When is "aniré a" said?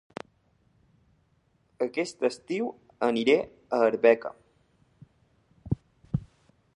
3.09-3.81